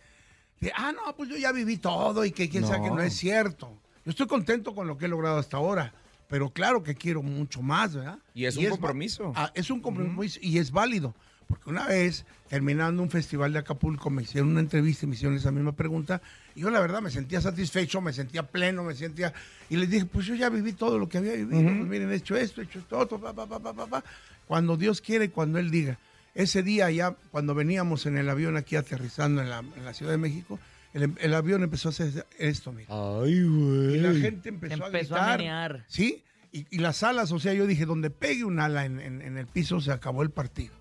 De, 0.60 0.72
ah, 0.76 0.92
no, 0.92 1.16
pues 1.16 1.30
yo 1.30 1.38
ya 1.38 1.52
viví 1.52 1.78
todo 1.78 2.26
y 2.26 2.32
que 2.32 2.50
quién 2.50 2.66
sabe 2.66 2.84
que 2.86 2.90
no 2.90 3.02
es 3.02 3.14
cierto. 3.14 3.72
Yo 4.10 4.14
estoy 4.14 4.26
contento 4.26 4.74
con 4.74 4.88
lo 4.88 4.98
que 4.98 5.06
he 5.06 5.08
logrado 5.08 5.38
hasta 5.38 5.58
ahora, 5.58 5.94
pero 6.28 6.50
claro 6.50 6.82
que 6.82 6.96
quiero 6.96 7.22
mucho 7.22 7.62
más, 7.62 7.94
¿verdad? 7.94 8.18
Y 8.34 8.46
es 8.46 8.58
un 8.58 8.66
va- 8.66 8.70
compromiso. 8.72 9.34
Ah, 9.36 9.52
es 9.54 9.70
un 9.70 9.82
compromiso 9.82 10.40
y 10.42 10.58
es 10.58 10.72
válido. 10.72 11.14
Porque 11.48 11.70
una 11.70 11.86
vez, 11.86 12.26
terminando 12.48 13.04
un 13.04 13.12
festival 13.12 13.54
de 13.54 13.60
Acapulco, 13.60 14.10
me 14.10 14.24
hicieron 14.24 14.50
una 14.50 14.62
entrevista 14.62 15.06
y 15.06 15.10
me 15.10 15.16
hicieron 15.16 15.38
esa 15.38 15.52
misma 15.52 15.74
pregunta. 15.74 16.24
Y 16.56 16.62
yo, 16.62 16.72
la 16.72 16.80
verdad, 16.80 17.04
me 17.04 17.12
sentía 17.12 17.40
satisfecho, 17.40 18.02
me 18.02 18.12
sentía 18.12 18.42
pleno, 18.48 18.84
me 18.84 18.96
sentía. 18.96 19.32
Y 19.70 19.76
les 19.76 19.92
dije, 19.92 20.06
pues 20.06 20.26
yo 20.26 20.34
ya 20.34 20.50
viví 20.50 20.74
todo 20.74 20.98
lo 20.98 21.08
que 21.08 21.20
había 21.20 21.34
vivido. 21.34 21.62
Pues 21.62 21.88
miren, 21.88 22.12
he 22.12 22.16
hecho 22.16 22.36
esto, 22.36 22.62
he 22.62 22.64
hecho 22.64 22.80
esto, 22.80 22.98
otro, 22.98 23.20
pa, 23.22 23.32
pa, 23.34 23.46
pa, 23.46 23.60
pa, 23.60 23.74
pa, 23.74 23.86
pa. 23.86 24.04
Cuando 24.48 24.76
Dios 24.76 25.02
quiere 25.02 25.26
y 25.26 25.30
cuando 25.30 25.60
Él 25.60 25.70
diga. 25.70 26.00
Ese 26.34 26.64
día, 26.64 26.90
ya 26.90 27.12
cuando 27.30 27.54
veníamos 27.54 28.08
en 28.08 28.18
el 28.18 28.28
avión 28.28 28.58
aquí 28.58 28.76
aterrizando 28.76 29.44
en 29.44 29.52
la, 29.52 29.60
en 29.60 29.86
la 29.86 29.94
Ciudad 29.94 30.12
de 30.14 30.18
México, 30.18 30.58
el, 30.94 31.14
el 31.20 31.34
avión 31.34 31.64
empezó 31.64 31.90
a 31.90 31.92
hacer 31.92 32.26
esto, 32.38 32.72
mira. 32.72 32.88
Ay, 32.90 33.44
güey. 33.44 33.96
Y 33.96 33.98
la 34.00 34.14
gente 34.14 34.50
empezó, 34.50 34.86
Empezó 34.86 35.16
a 35.16 35.20
a 35.20 35.38
gritar. 35.38 35.38
menear. 35.40 35.86
Sí, 35.88 36.24
y, 36.52 36.66
y 36.72 36.80
las 36.80 37.04
alas, 37.04 37.32
o 37.32 37.40
sea, 37.40 37.54
yo 37.54 37.68
dije, 37.68 37.86
donde 37.86 38.10
pegue 38.10 38.44
un 38.44 38.60
ala 38.60 38.86
en, 38.86 39.00
en- 39.00 39.22
en 39.22 39.38
el 39.38 39.46
piso, 39.48 39.80
se 39.82 39.92
acabó 39.92 40.24
el 40.24 40.32
partido. 40.32 40.74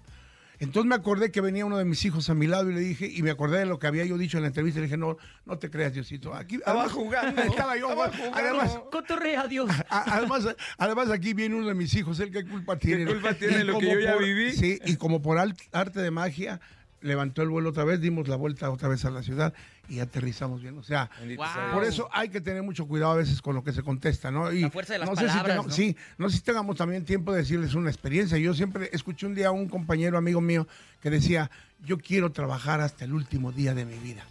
Entonces 0.61 0.88
me 0.88 0.97
acordé 0.97 1.31
que 1.31 1.41
venía 1.41 1.65
uno 1.65 1.79
de 1.79 1.85
mis 1.85 2.05
hijos 2.05 2.29
a 2.31 2.35
mi 2.35 2.49
lado 2.49 2.69
y 2.69 2.75
le 2.75 2.81
dije, 2.81 3.07
y 3.07 3.23
me 3.23 3.31
acordé 3.31 3.61
de 3.61 3.67
lo 3.67 3.79
que 3.79 3.87
había 3.87 4.05
yo 4.05 4.19
dicho 4.19 4.38
en 4.38 4.43
la 4.43 4.49
entrevista, 4.49 4.81
le 4.81 4.87
dije, 4.87 4.97
no, 4.97 5.17
no 5.47 5.57
te 5.57 5.71
creas, 5.71 5.93
Diosito. 5.93 6.35
Aquí 6.35 6.57
Estaba 6.57 6.88
jugando. 6.88 7.41
Estaba 7.45 7.77
yo 7.77 7.88
Estaba 7.91 8.09
jugando. 8.11 8.37
Además, 8.37 8.79
Cotorrea, 8.91 9.47
Dios. 9.47 9.71
a- 9.88 10.17
además, 10.17 10.49
además 10.79 11.11
aquí 11.11 11.33
viene 11.33 11.55
uno 11.55 11.69
de 11.69 11.75
mis 11.75 11.95
hijos, 11.95 12.19
él 12.19 12.33
qué 12.33 12.45
culpa 12.45 12.77
tiene. 12.77 13.07
culpa 13.07 13.35
tiene 13.35 13.62
lo 13.62 13.79
que 13.79 13.87
como 13.87 14.00
yo 14.00 14.00
ya 14.00 14.15
por- 14.15 14.25
viví? 14.25 14.50
Sí, 14.50 14.81
y 14.85 14.97
como 14.97 15.23
por 15.23 15.38
arte 15.38 16.00
de 16.00 16.11
magia, 16.11 16.61
levantó 17.00 17.43
el 17.43 17.49
vuelo 17.49 17.71
otra 17.71 17.85
vez, 17.85 18.00
dimos 18.00 18.28
la 18.28 18.37
vuelta 18.37 18.71
otra 18.71 18.88
vez 18.88 19.05
a 19.05 19.11
la 19.11 19.23
ciudad 19.23 19.55
y 19.88 20.00
aterrizamos 20.00 20.61
bien. 20.62 20.76
O 20.78 20.83
sea, 20.83 21.11
Wow. 21.37 21.47
por 21.73 21.85
eso 21.85 22.09
hay 22.12 22.28
que 22.28 22.40
tener 22.40 22.62
mucho 22.62 22.87
cuidado 22.87 23.12
a 23.12 23.17
veces 23.17 23.40
con 23.40 23.55
lo 23.55 23.62
que 23.62 23.73
se 23.73 23.83
contesta, 23.83 24.31
¿no? 24.31 24.52
Y 24.52 24.62
La 24.62 24.71
fuerza 24.71 24.95
de 24.95 24.99
las 25.00 25.09
no 25.09 25.14
sé 25.14 25.23
si 25.23 25.26
palabras, 25.28 25.47
tengamos- 25.57 25.67
¿no? 25.69 25.75
Sí, 25.75 25.97
no 26.19 26.31
sé 26.31 26.37
si 26.37 26.43
tengamos 26.43 26.76
también 26.76 27.05
tiempo 27.05 27.33
de 27.33 27.38
decirles 27.38 27.75
una 27.75 27.88
experiencia. 27.90 28.37
Yo 28.38 28.52
siempre 28.55 28.90
escuché 28.93 29.26
un 29.26 29.35
día 29.35 29.49
a 29.49 29.52
un 29.52 29.69
compañero 29.69 30.19
amigo 30.19 30.40
mío 30.40 30.67
que 31.00 31.11
decía, 31.11 31.50
yo 31.85 31.99
quiero 31.99 32.33
trabajar 32.33 32.81
hasta 32.81 33.05
el 33.05 33.12
último 33.12 33.52
día 33.52 33.75
de 33.75 33.85
mi 33.85 33.97
vida. 33.99 34.25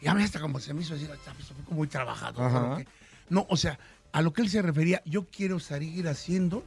Y 0.00 0.06
a 0.06 0.14
mí 0.14 0.22
hasta 0.22 0.38
como 0.40 0.60
se 0.60 0.74
me 0.74 0.82
hizo 0.82 0.94
decir, 0.94 1.10
"Ah, 1.12 1.32
pues, 1.34 1.46
soy 1.48 1.56
como 1.64 1.78
muy. 1.78 1.88
Que- 1.88 2.86
No, 3.30 3.46
o 3.48 3.56
sea, 3.56 3.78
a 4.12 4.20
lo 4.22 4.32
que 4.32 4.42
él 4.42 4.48
se 4.50 4.60
refería, 4.62 5.02
yo 5.06 5.26
quiero 5.26 5.58
seguir 5.58 6.06
haciendo 6.08 6.62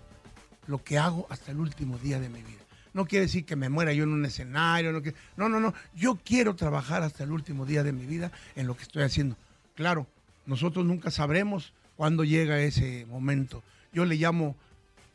lo 0.65 0.83
que 0.83 0.97
hago 0.97 1.27
hasta 1.29 1.51
el 1.51 1.59
último 1.59 1.97
día 1.99 2.19
de 2.19 2.29
mi 2.29 2.41
vida. 2.41 2.63
No 2.97 3.05
quiere 3.05 3.25
decir 3.27 3.45
que 3.45 3.55
me 3.55 3.69
muera 3.69 3.93
yo 3.93 4.03
en 4.05 4.09
un 4.09 4.25
escenario, 4.25 4.91
no, 4.91 5.03
que- 5.03 5.13
no, 5.35 5.47
no, 5.47 5.59
no. 5.59 5.71
Yo 5.95 6.19
quiero 6.25 6.55
trabajar 6.55 7.03
hasta 7.03 7.23
el 7.23 7.31
último 7.31 7.63
día 7.63 7.83
de 7.83 7.91
mi 7.93 8.07
vida 8.07 8.31
en 8.55 8.65
lo 8.65 8.75
que 8.75 8.81
estoy 8.81 9.03
haciendo. 9.03 9.37
Claro, 9.75 10.07
nosotros 10.47 10.83
nunca 10.83 11.11
sabremos 11.11 11.73
cuándo 11.95 12.23
llega 12.23 12.59
ese 12.59 13.05
momento. 13.05 13.61
Yo 13.93 14.03
le 14.03 14.15
llamo 14.15 14.55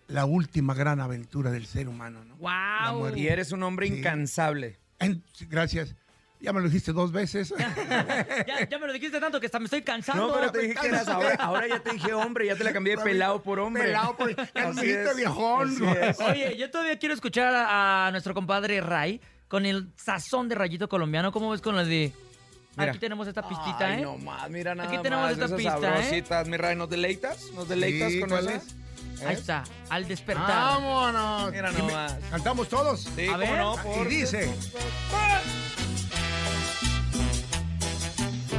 la 0.06 0.26
última 0.26 0.74
gran 0.74 1.00
aventura 1.00 1.50
del 1.50 1.66
ser 1.66 1.88
humano, 1.88 2.24
¿no? 2.24 2.36
Wow. 2.36 3.16
Y 3.16 3.26
eres 3.26 3.50
un 3.50 3.64
hombre 3.64 3.88
Sí. 3.88 3.94
incansable. 3.98 4.76
En- 5.00 5.20
gracias. 5.50 5.96
Ya 6.42 6.52
me 6.52 6.60
lo 6.60 6.66
dijiste 6.66 6.92
dos 6.92 7.12
veces. 7.12 7.54
Ya, 8.46 8.68
ya 8.68 8.78
me 8.78 8.86
lo 8.88 8.92
dijiste 8.92 9.20
tanto 9.20 9.38
que 9.38 9.46
hasta 9.46 9.58
me 9.60 9.66
estoy 9.66 9.82
cansando. 9.82 10.26
No, 10.28 10.34
pero 10.34 10.50
te 10.52 10.58
dije 10.60 10.74
que 10.74 10.88
eras 10.88 11.06
ahora. 11.08 11.34
Ahora 11.38 11.68
ya 11.68 11.78
te 11.80 11.92
dije 11.92 12.12
hombre, 12.12 12.46
ya 12.46 12.56
te 12.56 12.64
la 12.64 12.72
cambié 12.72 12.96
de 12.96 13.02
pelado 13.02 13.40
por 13.42 13.60
hombre. 13.60 13.84
Pelado 13.84 14.16
por- 14.16 14.34
ya 14.54 14.68
me 14.72 14.82
dijiste 14.82 15.14
viejón. 15.14 15.76
Oye, 16.28 16.56
yo 16.58 16.70
todavía 16.70 16.98
quiero 16.98 17.14
escuchar 17.14 17.54
a, 17.54 18.08
a 18.08 18.10
nuestro 18.10 18.34
compadre 18.34 18.80
Ray 18.80 19.20
con 19.48 19.66
el 19.66 19.92
sazón 19.96 20.48
de 20.48 20.54
rayito 20.56 20.88
colombiano. 20.88 21.30
¿Cómo 21.30 21.50
ves 21.50 21.60
con 21.60 21.76
la 21.76 21.84
de... 21.84 22.12
Mira. 22.76 22.90
Aquí 22.90 22.98
tenemos 22.98 23.28
esta 23.28 23.46
pistita, 23.46 23.86
Ay, 23.86 23.98
¿eh? 24.00 24.02
no 24.02 24.16
más, 24.16 24.48
mira 24.48 24.74
nada 24.74 24.88
Aquí 24.88 24.98
tenemos 25.02 25.24
más 25.26 25.38
esta 25.38 25.54
pista, 25.54 26.40
¿eh? 26.40 26.44
Mi 26.46 26.56
Ray, 26.56 26.74
¿nos 26.74 26.88
deleitas? 26.88 27.50
¿Nos 27.54 27.68
deleitas 27.68 28.10
Sí, 28.10 28.20
con 28.20 28.30
¿cuál 28.30 28.48
esas? 28.48 28.64
es? 28.66 29.22
Ahí 29.26 29.34
¿Eh? 29.34 29.38
está, 29.38 29.64
al 29.90 30.08
despertar. 30.08 30.48
¡Vámonos! 30.48 31.52
Mira 31.52 31.70
nomás. 31.70 32.14
¿Cantamos 32.30 32.68
todos? 32.70 33.00
Sí, 33.14 33.26
A 33.28 33.32
cómo 33.32 33.38
ver. 33.38 33.58
no, 33.58 33.76
Y 34.02 34.04
dice... 34.06 34.50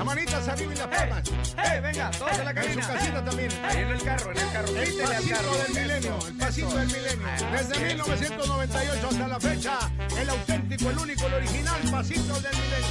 La 0.03 0.07
manita 0.15 0.37
arriba 0.51 0.73
y 0.73 0.75
la 0.75 0.89
palma. 0.89 1.23
¡Hey, 1.55 1.79
venga! 1.81 2.11
Todos 2.11 2.37
en 2.37 2.43
la 2.43 2.51
En 2.51 2.57
su 2.57 2.63
cabina. 2.63 2.87
casita 2.87 3.23
también. 3.23 3.51
Ahí 3.63 3.77
en 3.77 3.87
el 3.87 4.03
carro, 4.03 4.31
en 4.33 4.37
el 4.37 4.51
carro. 4.51 4.67
El 4.67 4.75
Grítele 4.75 5.15
al 5.15 5.29
carro. 5.29 5.49
pasito 5.49 5.63
del 5.63 5.81
milenio, 5.81 6.19
el 6.27 6.33
pasito 6.35 6.67
Eso. 6.67 6.77
del 6.77 6.87
milenio. 6.87 7.27
Desde 7.53 7.73
Así 7.73 7.83
es. 7.83 7.87
1998 7.87 9.07
hasta 9.09 9.27
la 9.29 9.39
fecha, 9.39 9.79
el 10.19 10.29
auténtico, 10.29 10.89
el 10.89 10.97
único, 10.97 11.25
el 11.27 11.33
original 11.35 11.81
pasito 11.89 12.33
del 12.33 12.51
milenio. 12.51 12.87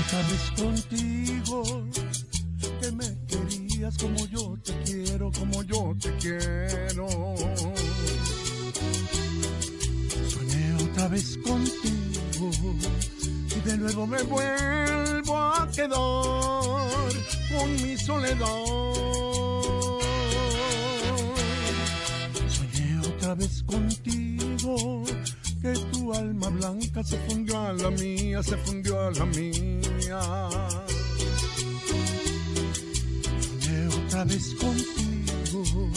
Otra 0.00 0.18
vez 0.30 0.50
contigo, 0.56 1.84
que 2.80 2.92
me 2.92 3.26
querías 3.26 3.98
como 3.98 4.26
yo 4.28 4.56
te 4.64 4.72
quiero, 4.82 5.30
como 5.30 5.62
yo 5.62 5.94
te 6.00 6.16
quiero. 6.16 7.06
Soñé 10.30 10.74
otra 10.90 11.08
vez 11.08 11.36
contigo 11.44 12.50
y 13.54 13.60
de 13.60 13.76
nuevo 13.78 14.06
me 14.06 14.22
vuelvo 14.22 15.36
a 15.38 15.45
con 17.56 17.72
mi 17.82 17.96
soledad. 17.96 18.64
Soñé 22.48 22.98
otra 23.08 23.34
vez 23.34 23.62
contigo 23.64 25.02
que 25.62 25.72
tu 25.92 26.12
alma 26.12 26.48
blanca 26.50 27.02
se 27.02 27.18
fundió 27.28 27.58
a 27.60 27.72
la 27.72 27.90
mía, 27.90 28.42
se 28.42 28.56
fundió 28.58 29.00
a 29.00 29.10
la 29.10 29.24
mía. 29.26 30.20
Soñé 33.40 33.88
otra 34.04 34.24
vez 34.24 34.54
contigo 34.54 35.90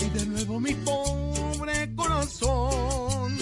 y 0.00 0.18
de 0.18 0.26
nuevo 0.26 0.60
mi 0.60 0.74
pobre 0.74 1.94
corazón 1.94 3.38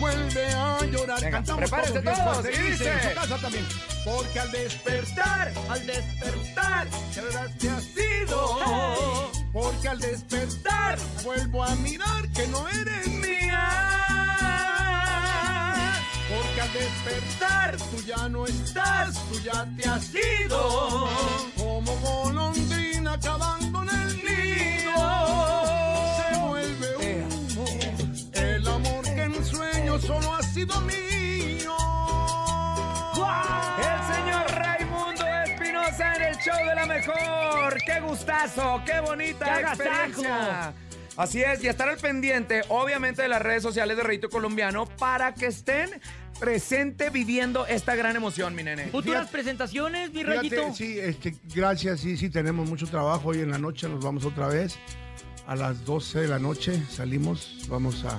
vuelve 0.00 0.46
a 0.46 0.84
llorar. 0.86 1.20
Venga, 1.20 1.30
Cantamos 1.38 1.60
prepárense 1.60 2.00
todos, 2.00 2.18
fuerte, 2.18 2.50
y 2.54 2.70
dice. 2.70 2.92
en 2.92 3.02
su 3.02 3.14
casa 3.14 3.36
también. 3.38 3.64
Porque 4.06 4.38
al 4.38 4.52
despertar, 4.52 5.52
al 5.68 5.84
despertar, 5.84 6.86
te 7.58 7.68
has 7.68 7.82
sido. 7.82 8.60
Porque 9.52 9.88
al 9.88 9.98
despertar, 9.98 10.96
vuelvo 11.24 11.64
a 11.64 11.74
mirar 11.74 12.28
que 12.28 12.46
no 12.46 12.68
eres 12.68 13.08
mía. 13.08 13.68
Porque 16.28 16.60
al 16.60 16.72
despertar, 16.72 17.76
tú 17.76 18.00
ya 18.06 18.28
no 18.28 18.46
estás, 18.46 19.14
tú 19.28 19.40
ya 19.40 19.66
te 19.76 19.88
has 19.88 20.08
ido. 20.14 21.08
Como 21.56 21.96
golondrina 21.98 23.18
que 23.18 23.26
abandona 23.26 24.04
el 24.04 24.16
nido. 24.24 25.02
Se 26.16 26.38
vuelve 26.46 26.96
humo. 26.96 27.64
El 28.34 28.68
amor 28.68 29.04
que 29.04 29.22
en 29.24 29.44
sueño 29.44 30.00
solo 30.00 30.32
ha 30.32 30.42
sido 30.44 30.80
mío. 30.82 31.15
Show 36.56 36.68
de 36.68 36.74
la 36.74 36.86
mejor. 36.86 37.78
¡Qué 37.84 38.00
gustazo! 38.00 38.82
¡Qué 38.86 39.00
bonita 39.00 39.44
¡Qué 39.54 39.60
experiencia! 39.62 40.72
Así 41.16 41.42
es, 41.42 41.64
y 41.64 41.68
estar 41.68 41.88
al 41.88 41.96
pendiente, 41.96 42.62
obviamente, 42.68 43.22
de 43.22 43.28
las 43.28 43.40
redes 43.40 43.62
sociales 43.62 43.96
de 43.96 44.02
Reito 44.02 44.28
Colombiano 44.28 44.84
para 44.98 45.32
que 45.32 45.46
estén 45.46 45.88
presente 46.38 47.08
viviendo 47.08 47.66
esta 47.66 47.94
gran 47.96 48.14
emoción, 48.16 48.54
mi 48.54 48.62
nene. 48.62 48.88
Futuras 48.88 49.22
Fíjate- 49.22 49.32
presentaciones, 49.32 50.12
mi 50.12 50.22
rayito. 50.22 50.74
sí, 50.74 50.98
este, 50.98 51.34
gracias, 51.54 52.00
sí, 52.00 52.18
sí, 52.18 52.28
tenemos 52.28 52.68
mucho 52.68 52.86
trabajo. 52.86 53.30
Hoy 53.30 53.40
en 53.40 53.50
la 53.50 53.56
noche 53.58 53.88
nos 53.88 54.04
vamos 54.04 54.26
otra 54.26 54.48
vez. 54.48 54.78
A 55.46 55.56
las 55.56 55.84
12 55.86 56.20
de 56.20 56.28
la 56.28 56.38
noche 56.38 56.82
salimos, 56.90 57.66
vamos 57.68 58.04
a 58.04 58.18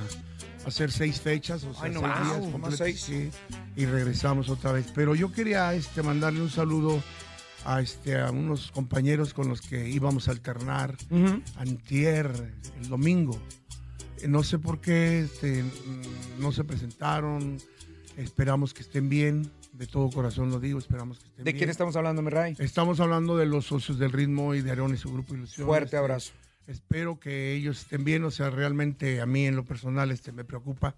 hacer 0.66 0.92
seis 0.92 1.22
fechas, 1.22 1.64
o 1.66 1.74
sea, 1.76 1.84
Ay, 1.84 1.92
no 1.92 2.00
seis 2.00 2.14
días 2.16 2.52
completos, 2.52 2.78
seis. 2.78 3.00
sí, 3.02 3.30
y 3.76 3.86
regresamos 3.86 4.50
otra 4.50 4.72
vez. 4.72 4.88
Pero 4.96 5.14
yo 5.14 5.32
quería 5.32 5.72
este, 5.76 6.02
mandarle 6.02 6.42
un 6.42 6.50
saludo 6.50 7.04
a, 7.66 7.82
este, 7.82 8.20
a 8.20 8.32
unos 8.32 8.72
compañeros 8.72 9.34
con 9.34 9.48
los 9.50 9.62
que 9.62 9.90
íbamos 9.90 10.28
a 10.28 10.32
alternar 10.32 10.96
Ujú. 11.10 11.42
antier, 11.58 12.32
el 12.82 12.88
domingo. 12.90 13.40
Eh, 14.22 14.28
No 14.28 14.44
sé 14.44 14.60
por 14.60 14.80
qué 14.82 15.22
este, 15.22 15.64
no 16.40 16.52
se 16.52 16.64
presentaron. 16.64 17.58
Esperamos 18.18 18.74
que 18.74 18.82
estén 18.82 19.10
bien. 19.10 19.52
De 19.74 19.86
todo 19.86 20.10
corazón 20.10 20.50
lo 20.50 20.60
digo, 20.60 20.80
esperamos 20.80 21.20
que 21.20 21.26
estén 21.28 21.46
¿De 21.46 21.52
bien. 21.52 21.58
quién 21.60 21.70
estamos 21.70 21.96
hablando, 21.96 22.24
mi 22.24 22.32
Ray? 22.32 22.56
Estamos 22.58 23.00
hablando 23.00 23.38
de 23.38 23.46
los 23.46 23.66
socios 23.68 24.00
del 24.00 24.12
ritmo 24.12 24.56
y 24.56 24.62
de 24.62 24.72
Aarón 24.72 24.96
y 24.96 24.98
su 24.98 25.14
grupo 25.14 25.36
Ilusión. 25.36 25.68
Fuerte 25.68 25.86
Este, 25.86 25.98
abrazo. 25.98 26.32
Espero 26.66 27.20
que 27.20 27.54
ellos 27.54 27.82
estén 27.82 28.04
bien, 28.04 28.24
o 28.24 28.32
sea, 28.32 28.50
realmente 28.50 29.22
a 29.22 29.28
mí 29.28 29.46
en 29.46 29.56
lo 29.56 29.64
personal 29.66 30.10
este, 30.10 30.32
me 30.32 30.44
preocupa, 30.44 30.96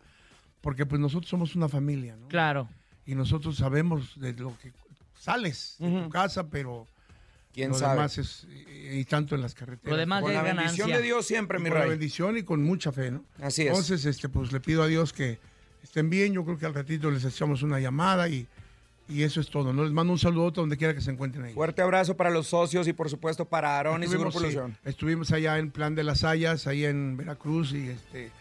porque 0.62 0.86
pues 0.86 1.02
nosotros 1.02 1.30
somos 1.30 1.56
una 1.58 1.68
familia, 1.68 2.16
¿no? 2.16 2.30
Claro. 2.30 2.70
Y 3.06 3.16
nosotros 3.16 3.58
sabemos 3.58 4.18
de 4.18 4.32
lo 4.34 4.58
que 4.60 4.72
sales 5.20 5.76
de 5.80 6.02
tu 6.04 6.10
casa, 6.10 6.48
pero 6.50 6.88
¿Quién 7.54 7.70
lo 7.72 7.76
sabe? 7.78 7.94
demás 7.96 8.18
es, 8.18 8.48
y, 8.68 9.00
y 9.00 9.06
tanto 9.06 9.36
en 9.36 9.42
las 9.42 9.54
carreteras. 9.54 9.92
Lo 9.92 9.98
demás 9.98 10.22
Con 10.22 10.34
la 10.34 10.42
bendición 10.42 10.90
de 10.92 11.02
Dios 11.02 11.26
siempre, 11.26 11.60
Y 11.60 11.64
mi 11.64 11.70
con 11.70 11.80
la 11.80 11.86
bendición 11.86 12.38
y 12.38 12.44
con 12.44 12.64
mucha 12.64 12.92
fe, 12.92 13.12
¿no? 13.12 13.24
Así 13.42 13.64
es. 13.64 13.68
Entonces, 13.70 14.06
este, 14.06 14.30
pues 14.30 14.52
le 14.52 14.60
pido 14.60 14.84
a 14.84 14.88
Dios 14.88 15.12
que 15.14 15.40
estén 15.84 16.10
bien. 16.10 16.34
Yo 16.34 16.46
creo 16.46 16.58
que 16.58 16.66
al 16.66 16.74
ratito 16.74 17.12
les 17.12 17.26
echamos 17.26 17.64
una 17.64 17.80
llamada 17.80 18.30
y, 18.30 18.48
y 19.10 19.24
eso 19.24 19.42
es 19.42 19.50
todo. 19.50 19.74
¿no? 19.74 19.84
Les 19.84 19.92
mando 19.92 20.14
un 20.14 20.20
saludo 20.20 20.52
donde 20.52 20.78
quiera 20.78 20.94
que 20.94 21.02
se 21.02 21.12
encuentren 21.12 21.44
ahí. 21.46 21.54
Fuerte 21.54 21.82
abrazo 21.82 22.16
para 22.16 22.30
los 22.30 22.48
socios 22.48 22.88
y 22.88 22.94
por 22.94 23.10
supuesto 23.10 23.46
para 23.46 23.76
Aarón 23.78 24.04
y 24.04 24.06
su 24.06 24.14
Estuvimos, 24.14 24.36
grupo 24.42 24.68
sí, 24.68 24.74
estuvimos 24.86 25.32
allá 25.32 25.58
en 25.58 25.72
Plan 25.72 25.96
de 25.96 26.04
las 26.04 26.24
Hayas, 26.24 26.68
ahí 26.68 26.86
en 26.86 27.18
Veracruz, 27.18 27.74
y 27.74 27.90
este 27.90 28.32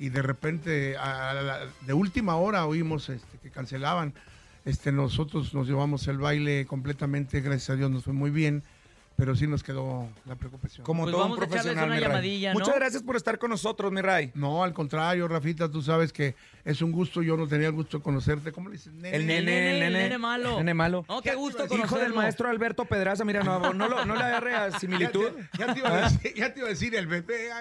y 0.00 0.10
de 0.10 0.22
repente, 0.22 0.96
a 0.96 1.34
la- 1.34 1.60
de 1.80 1.92
última 1.92 2.36
hora 2.36 2.66
oímos 2.66 3.08
este, 3.08 3.38
que 3.38 3.50
cancelaban. 3.50 4.12
Este, 4.64 4.92
nosotros 4.92 5.54
nos 5.54 5.66
llevamos 5.66 6.06
el 6.08 6.18
baile 6.18 6.66
completamente, 6.66 7.40
gracias 7.40 7.70
a 7.70 7.76
Dios 7.76 7.90
nos 7.90 8.04
fue 8.04 8.12
muy 8.12 8.30
bien, 8.30 8.62
pero 9.16 9.34
sí 9.34 9.46
nos 9.48 9.62
quedó 9.64 10.06
la 10.26 10.36
preocupación. 10.36 10.84
Como 10.84 11.02
Pues 11.04 11.12
todo 11.12 11.24
un 11.24 11.30
vamos 11.30 11.40
a 11.40 11.44
echarles 11.46 11.62
profesional, 11.74 11.86
una 11.88 11.96
mi 11.96 12.00
llamadilla, 12.02 12.52
¿no? 12.52 12.58
Muchas 12.60 12.74
gracias 12.76 13.02
por 13.02 13.16
estar 13.16 13.38
con 13.38 13.50
nosotros, 13.50 13.90
mi 13.90 14.00
Ray. 14.00 14.30
No, 14.34 14.62
al 14.62 14.72
contrario, 14.74 15.26
Rafita, 15.26 15.68
tú 15.70 15.82
sabes 15.82 16.12
que 16.12 16.36
es 16.64 16.82
un 16.82 16.92
gusto, 16.92 17.20
yo 17.22 17.36
no 17.36 17.48
tenía 17.48 17.66
el 17.68 17.72
gusto 17.72 17.96
de 17.98 18.04
conocerte. 18.04 18.52
¿Cómo 18.52 18.68
le 18.68 18.76
dices? 18.76 18.92
Nene? 18.92 19.16
El 19.16 19.26
nene, 19.26 19.70
el 19.70 19.82
el 19.82 19.92
nene. 19.92 20.02
nene 20.04 20.18
malo. 20.18 20.58
Nene 20.58 20.74
malo. 20.74 21.04
No, 21.08 21.20
qué 21.22 21.34
gusto 21.34 21.64
Hijo 21.74 21.98
del 21.98 22.12
maestro 22.14 22.48
Alberto 22.50 22.84
Pedraza, 22.84 23.24
mira, 23.24 23.42
no, 23.42 23.72
no, 23.72 23.88
lo- 23.88 24.04
no 24.04 24.14
le 24.14 24.22
agarre 24.22 24.54
a 24.54 24.68
Ya 24.70 24.78
similitud. 24.78 25.30
te, 25.30 25.58
ya 25.58 25.72
te 25.74 25.78
iba 25.80 25.88
a 25.88 26.10
decir, 26.10 26.34
ya 26.34 26.52
te 26.52 26.58
iba 26.60 26.66
a 26.68 26.70
decir 26.70 26.94
el 26.94 27.06
bebé. 27.08 27.48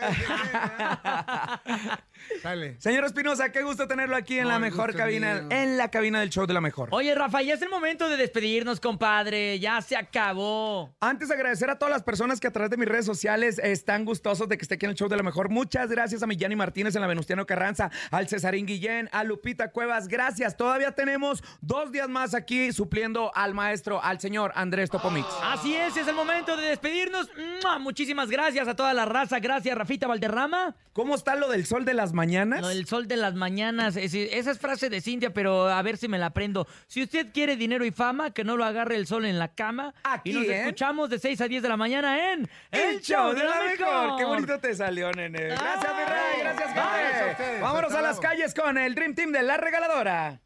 Sale. 2.41 2.75
Señor 2.79 3.05
Espinosa, 3.05 3.51
qué 3.51 3.63
gusto 3.63 3.87
tenerlo 3.87 4.15
aquí 4.15 4.37
en 4.37 4.43
No, 4.45 4.49
la 4.51 4.59
mejor 4.59 4.95
cabina, 4.95 5.35
mío. 5.41 5.47
en 5.51 5.77
la 5.77 5.89
cabina 5.89 6.19
del 6.19 6.29
show 6.29 6.45
de 6.45 6.53
la 6.53 6.61
mejor. 6.61 6.89
Oye, 6.91 7.13
Rafa, 7.15 7.41
ya 7.41 7.53
es 7.55 7.61
el 7.61 7.69
momento 7.69 8.09
de 8.09 8.17
despedirnos, 8.17 8.79
compadre. 8.79 9.59
Ya 9.59 9.81
se 9.81 9.95
acabó. 9.95 10.95
Antes 10.99 11.29
de 11.29 11.35
agradecer 11.35 11.69
a 11.69 11.77
todas 11.79 11.91
las 11.91 12.03
personas 12.03 12.39
que 12.39 12.47
a 12.47 12.51
través 12.51 12.69
de 12.71 12.77
mis 12.77 12.87
redes 12.87 13.05
sociales 13.05 13.59
están 13.59 14.05
gustosos 14.05 14.47
de 14.49 14.57
que 14.57 14.63
esté 14.63 14.75
aquí 14.75 14.85
en 14.85 14.91
el 14.91 14.97
show 14.97 15.07
de 15.07 15.15
la 15.17 15.23
mejor. 15.23 15.49
Muchas 15.49 15.89
gracias 15.89 16.21
a 16.23 16.27
mi 16.27 16.35
Yanni 16.35 16.55
Martínez 16.55 16.95
en 16.95 17.01
la 17.01 17.07
Venustiano 17.07 17.45
Carranza, 17.45 17.89
al 18.11 18.27
Cesarín 18.27 18.65
Guillén, 18.65 19.09
a 19.11 19.23
Lupita 19.23 19.71
Cuevas. 19.71 20.07
Gracias. 20.07 20.57
Todavía 20.57 20.91
tenemos 20.91 21.43
dos 21.61 21.91
días 21.91 22.09
más 22.09 22.33
aquí 22.33 22.71
supliendo 22.71 23.31
al 23.35 23.53
maestro, 23.53 24.03
al 24.03 24.19
señor 24.19 24.51
Andrés 24.55 24.89
Topomix. 24.89 25.27
Así 25.43 25.75
es, 25.75 25.95
es 25.97 26.07
el 26.07 26.15
momento 26.15 26.57
de 26.57 26.67
despedirnos. 26.69 27.29
¡Mua! 27.63 27.79
Muchísimas 27.79 28.29
gracias 28.29 28.67
a 28.67 28.75
toda 28.75 28.93
la 28.93 29.05
raza. 29.05 29.39
Gracias, 29.39 29.77
Rafita 29.77 30.07
Valderrama. 30.07 30.75
¿Cómo 30.93 31.15
está 31.15 31.35
lo 31.35 31.47
del 31.49 31.65
sol 31.65 31.85
de 31.85 31.93
las 31.93 32.06
mañanas? 32.13 32.61
Lo 32.61 32.67
del 32.69 32.85
sol 32.87 33.07
de 33.07 33.17
las 33.17 33.35
mañanas. 33.35 33.95
es- 33.95 34.13
esa 34.13 34.51
es 34.51 34.59
frase 34.59 34.89
de 34.89 35.01
Cintia, 35.01 35.31
pero 35.33 35.67
a 35.67 35.81
ver 35.81 35.97
si 35.97 36.07
me 36.07 36.17
la 36.17 36.27
aprendo. 36.27 36.67
Si 36.87 37.03
usted 37.03 37.27
quiere 37.33 37.55
dinero 37.55 37.85
y 37.85 37.91
fama, 37.91 38.31
que 38.31 38.43
no 38.43 38.57
lo 38.57 38.65
agarre 38.65 38.95
el 38.95 39.07
sol 39.07 39.25
en 39.25 39.39
la 39.39 39.49
cama. 39.53 39.93
Aquí, 40.03 40.29
y 40.31 40.33
nos 40.33 40.43
¿eh? 40.45 40.59
escuchamos 40.61 41.09
de 41.09 41.19
6 41.19 41.41
a 41.41 41.47
10 41.47 41.61
de 41.63 41.69
la 41.69 41.77
mañana 41.77 42.33
en 42.33 42.49
El 42.71 43.01
show 43.01 43.33
de 43.33 43.43
la 43.43 43.61
mejor. 43.63 44.17
Qué 44.17 44.25
bonito 44.25 44.59
te 44.59 44.73
salió, 44.75 45.11
nene. 45.11 45.39
Gracias, 45.47 45.93
mi 45.95 46.03
rey. 46.05 46.41
Gracias. 46.43 47.61
Vámonos 47.61 47.93
a 47.93 48.01
las 48.01 48.19
calles 48.19 48.53
con 48.53 48.77
el 48.77 48.95
Dream 48.95 49.13
Team 49.15 49.31
de 49.31 49.43
la 49.43 49.57
regaladora. 49.57 50.39